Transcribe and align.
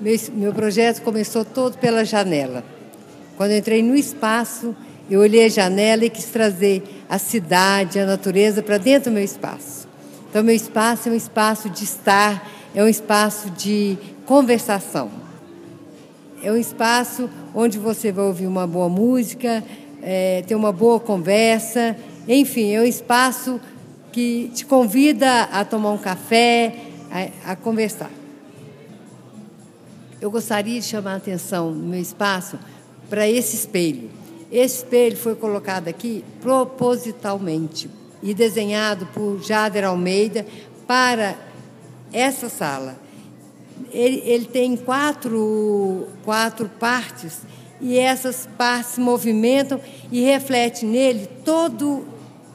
Meu, 0.00 0.54
projeto 0.54 1.02
começou 1.02 1.44
todo 1.44 1.76
pela 1.76 2.06
janela. 2.06 2.64
Quando 3.36 3.52
entrei 3.52 3.82
no 3.82 3.94
espaço, 3.94 4.74
eu 5.10 5.20
olhei 5.20 5.44
a 5.44 5.48
janela 5.48 6.06
e 6.06 6.10
quis 6.10 6.24
trazer 6.24 6.82
a 7.06 7.18
cidade, 7.18 8.00
a 8.00 8.06
natureza 8.06 8.62
para 8.62 8.78
dentro 8.78 9.10
do 9.10 9.14
meu 9.14 9.22
espaço. 9.22 9.86
Então, 10.30 10.42
meu 10.42 10.54
espaço 10.54 11.10
é 11.10 11.12
um 11.12 11.14
espaço 11.14 11.68
de 11.68 11.84
estar, 11.84 12.50
é 12.74 12.82
um 12.82 12.88
espaço 12.88 13.50
de 13.50 13.98
conversação. 14.24 15.10
É 16.42 16.50
um 16.50 16.56
espaço 16.56 17.28
onde 17.54 17.78
você 17.78 18.10
vai 18.10 18.24
ouvir 18.24 18.46
uma 18.46 18.66
boa 18.66 18.88
música, 18.88 19.62
é, 20.02 20.42
ter 20.46 20.54
uma 20.54 20.72
boa 20.72 20.98
conversa. 20.98 21.94
Enfim, 22.26 22.72
é 22.72 22.80
um 22.80 22.86
espaço 22.86 23.60
que 24.10 24.50
te 24.54 24.64
convida 24.64 25.42
a 25.52 25.62
tomar 25.62 25.90
um 25.90 25.98
café, 25.98 26.74
a, 27.10 27.52
a 27.52 27.56
conversar. 27.56 28.19
Eu 30.20 30.30
gostaria 30.30 30.78
de 30.78 30.86
chamar 30.86 31.14
a 31.14 31.16
atenção 31.16 31.70
no 31.70 31.88
meu 31.88 32.00
espaço 32.00 32.58
para 33.08 33.26
esse 33.26 33.56
espelho. 33.56 34.10
Esse 34.52 34.78
espelho 34.78 35.16
foi 35.16 35.34
colocado 35.34 35.88
aqui 35.88 36.22
propositalmente 36.42 37.88
e 38.22 38.34
desenhado 38.34 39.06
por 39.06 39.42
Jader 39.42 39.86
Almeida 39.86 40.44
para 40.86 41.38
essa 42.12 42.50
sala. 42.50 43.00
Ele, 43.90 44.22
ele 44.26 44.44
tem 44.44 44.76
quatro, 44.76 46.06
quatro 46.22 46.68
partes 46.68 47.38
e 47.80 47.98
essas 47.98 48.46
partes 48.58 48.92
se 48.92 49.00
movimentam 49.00 49.80
e 50.12 50.20
refletem 50.20 50.86
nele 50.86 51.26
todo, 51.46 52.04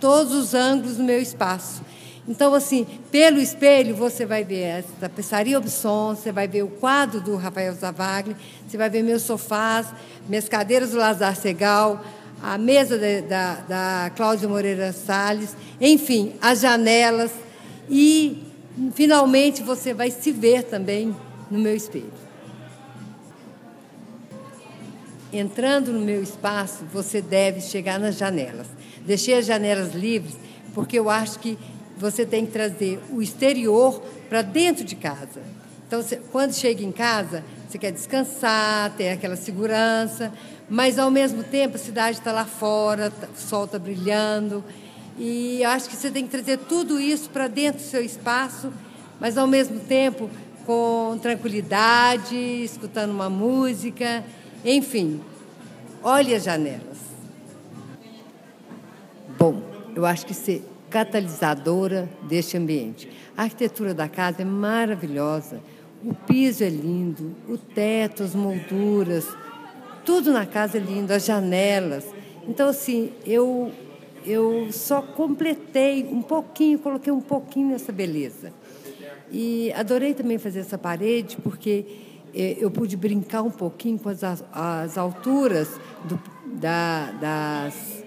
todos 0.00 0.34
os 0.34 0.52
ângulos 0.52 0.96
do 0.96 1.04
meu 1.04 1.22
espaço. 1.22 1.80
Então, 2.26 2.54
assim, 2.54 2.86
pelo 3.10 3.40
espelho 3.40 3.96
você 3.96 4.24
vai 4.24 4.44
ver 4.44 4.78
a 4.78 4.82
tapeçaria 5.00 5.58
Obson, 5.58 6.14
você 6.14 6.30
vai 6.30 6.46
ver 6.46 6.62
o 6.62 6.68
quadro 6.68 7.20
do 7.20 7.34
Rafael 7.34 7.74
Zavagli, 7.74 8.36
você 8.66 8.76
vai 8.76 8.88
ver 8.88 9.02
meus 9.02 9.22
sofás, 9.22 9.88
minhas 10.28 10.48
cadeiras 10.48 10.92
do 10.92 10.98
Lazar 10.98 11.34
Segal, 11.34 12.04
a 12.40 12.56
mesa 12.56 12.96
da, 12.96 13.20
da, 13.20 13.54
da 13.62 14.10
Cláudia 14.10 14.48
Moreira 14.48 14.92
Salles, 14.92 15.56
enfim, 15.80 16.34
as 16.40 16.60
janelas 16.60 17.32
e, 17.90 18.40
finalmente, 18.94 19.62
você 19.62 19.92
vai 19.92 20.10
se 20.10 20.30
ver 20.30 20.62
também 20.62 21.14
no 21.50 21.58
meu 21.58 21.74
espelho. 21.74 22.22
Entrando 25.32 25.92
no 25.92 26.00
meu 26.00 26.22
espaço, 26.22 26.84
você 26.92 27.20
deve 27.20 27.60
chegar 27.60 27.98
nas 27.98 28.16
janelas. 28.16 28.66
Deixei 29.04 29.34
as 29.34 29.46
janelas 29.46 29.92
livres 29.92 30.36
porque 30.74 30.98
eu 30.98 31.10
acho 31.10 31.38
que 31.38 31.58
você 32.02 32.26
tem 32.26 32.44
que 32.44 32.52
trazer 32.52 33.00
o 33.10 33.22
exterior 33.22 34.02
para 34.28 34.42
dentro 34.42 34.84
de 34.84 34.96
casa. 34.96 35.40
Então, 35.86 36.02
você, 36.02 36.16
quando 36.32 36.52
chega 36.52 36.82
em 36.82 36.90
casa, 36.90 37.44
você 37.68 37.78
quer 37.78 37.92
descansar, 37.92 38.92
ter 38.96 39.10
aquela 39.10 39.36
segurança, 39.36 40.32
mas 40.68 40.98
ao 40.98 41.10
mesmo 41.10 41.44
tempo 41.44 41.76
a 41.76 41.78
cidade 41.78 42.18
está 42.18 42.32
lá 42.32 42.44
fora, 42.44 43.10
tá, 43.10 43.28
o 43.32 43.38
sol 43.38 43.64
está 43.64 43.78
brilhando. 43.78 44.64
E 45.18 45.62
acho 45.64 45.88
que 45.88 45.96
você 45.96 46.10
tem 46.10 46.24
que 46.24 46.30
trazer 46.30 46.58
tudo 46.58 46.98
isso 46.98 47.30
para 47.30 47.46
dentro 47.46 47.80
do 47.80 47.86
seu 47.86 48.02
espaço, 48.04 48.72
mas 49.20 49.38
ao 49.38 49.46
mesmo 49.46 49.78
tempo 49.80 50.28
com 50.66 51.18
tranquilidade, 51.20 52.36
escutando 52.36 53.10
uma 53.10 53.28
música, 53.28 54.24
enfim. 54.64 55.20
Olhe 56.02 56.34
as 56.34 56.44
janelas. 56.44 56.98
Bom, 59.38 59.62
eu 59.94 60.06
acho 60.06 60.24
que 60.24 60.34
você 60.34 60.62
catalisadora 60.92 62.08
deste 62.28 62.56
ambiente. 62.58 63.08
A 63.36 63.44
arquitetura 63.44 63.94
da 63.94 64.08
casa 64.08 64.42
é 64.42 64.44
maravilhosa, 64.44 65.60
o 66.04 66.14
piso 66.14 66.62
é 66.62 66.68
lindo, 66.68 67.34
o 67.48 67.56
teto, 67.56 68.22
as 68.22 68.34
molduras, 68.34 69.26
tudo 70.04 70.32
na 70.32 70.44
casa 70.44 70.76
é 70.76 70.80
lindo, 70.80 71.12
as 71.12 71.24
janelas. 71.24 72.04
Então, 72.46 72.68
assim, 72.68 73.10
eu, 73.24 73.72
eu 74.26 74.68
só 74.70 75.00
completei 75.00 76.04
um 76.04 76.20
pouquinho, 76.20 76.78
coloquei 76.78 77.12
um 77.12 77.20
pouquinho 77.20 77.68
nessa 77.68 77.92
beleza. 77.92 78.52
E 79.30 79.72
adorei 79.72 80.12
também 80.12 80.36
fazer 80.36 80.60
essa 80.60 80.76
parede, 80.76 81.38
porque 81.42 81.86
eh, 82.34 82.56
eu 82.58 82.70
pude 82.70 82.96
brincar 82.98 83.40
um 83.42 83.50
pouquinho 83.50 83.98
com 83.98 84.10
as, 84.10 84.22
as 84.52 84.98
alturas 84.98 85.80
do, 86.04 86.20
da, 86.60 87.12
das, 87.12 88.04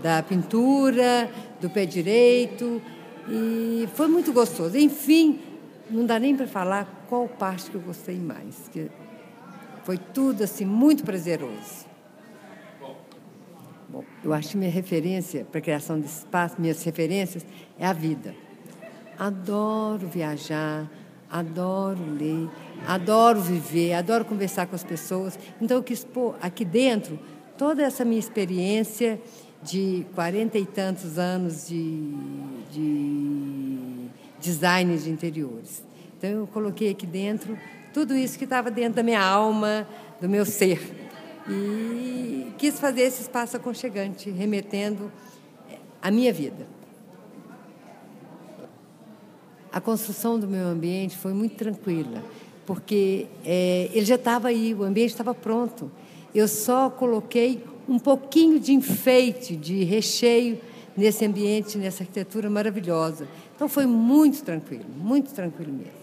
da 0.00 0.22
pintura, 0.22 1.28
do 1.60 1.70
pé 1.70 1.86
direito. 1.86 2.80
E 3.28 3.88
foi 3.94 4.08
muito 4.08 4.32
gostoso. 4.32 4.76
Enfim, 4.76 5.40
não 5.90 6.04
dá 6.04 6.18
nem 6.18 6.36
para 6.36 6.46
falar 6.46 7.06
qual 7.08 7.28
parte 7.28 7.70
que 7.70 7.76
eu 7.76 7.80
gostei 7.80 8.16
mais. 8.16 8.68
Que 8.72 8.90
foi 9.84 9.98
tudo 9.98 10.44
assim 10.44 10.64
muito 10.64 11.04
prazeroso. 11.04 11.88
Bom, 13.88 14.04
eu 14.22 14.32
acho 14.32 14.56
minha 14.56 14.70
referência 14.70 15.44
para 15.44 15.58
a 15.58 15.62
criação 15.62 15.98
desse 15.98 16.20
espaço, 16.20 16.54
minhas 16.60 16.82
referências, 16.84 17.44
é 17.76 17.84
a 17.84 17.92
vida. 17.92 18.34
Adoro 19.18 20.06
viajar, 20.06 20.88
adoro 21.28 21.98
ler, 22.16 22.48
adoro 22.86 23.40
viver, 23.40 23.94
adoro 23.94 24.24
conversar 24.24 24.66
com 24.66 24.76
as 24.76 24.84
pessoas. 24.84 25.36
Então, 25.60 25.78
eu 25.78 25.82
quis 25.82 26.04
pôr 26.04 26.36
aqui 26.40 26.64
dentro 26.64 27.18
toda 27.58 27.82
essa 27.82 28.04
minha 28.04 28.20
experiência 28.20 29.20
de 29.62 30.06
quarenta 30.14 30.58
e 30.58 30.64
tantos 30.64 31.18
anos 31.18 31.68
de, 31.68 32.14
de 32.72 34.08
design 34.40 34.96
de 34.96 35.10
interiores. 35.10 35.82
Então, 36.16 36.30
eu 36.30 36.46
coloquei 36.46 36.90
aqui 36.90 37.06
dentro 37.06 37.58
tudo 37.92 38.14
isso 38.14 38.38
que 38.38 38.44
estava 38.44 38.70
dentro 38.70 38.94
da 38.94 39.02
minha 39.02 39.22
alma, 39.22 39.86
do 40.20 40.28
meu 40.28 40.44
ser. 40.44 40.80
E 41.48 42.52
quis 42.56 42.78
fazer 42.78 43.02
esse 43.02 43.22
espaço 43.22 43.56
aconchegante, 43.56 44.30
remetendo 44.30 45.10
à 46.00 46.10
minha 46.10 46.32
vida. 46.32 46.66
A 49.72 49.80
construção 49.80 50.38
do 50.38 50.48
meu 50.48 50.66
ambiente 50.66 51.16
foi 51.16 51.32
muito 51.32 51.56
tranquila, 51.56 52.22
porque 52.66 53.26
é, 53.44 53.88
ele 53.92 54.04
já 54.04 54.16
estava 54.16 54.48
aí, 54.48 54.74
o 54.74 54.82
ambiente 54.82 55.10
estava 55.10 55.34
pronto. 55.34 55.90
Eu 56.34 56.46
só 56.48 56.90
coloquei 56.90 57.64
um 57.90 57.98
pouquinho 57.98 58.60
de 58.60 58.72
enfeite, 58.72 59.56
de 59.56 59.82
recheio 59.82 60.60
nesse 60.96 61.24
ambiente, 61.24 61.76
nessa 61.76 62.04
arquitetura 62.04 62.48
maravilhosa. 62.48 63.26
Então 63.54 63.68
foi 63.68 63.84
muito 63.84 64.42
tranquilo, 64.44 64.86
muito 64.96 65.32
tranquilo 65.34 65.72
mesmo. 65.72 65.99